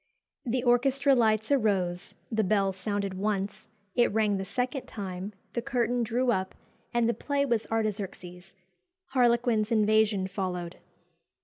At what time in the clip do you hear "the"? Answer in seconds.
0.47-0.63, 2.31-2.43, 4.37-4.43, 5.53-5.61, 7.07-7.13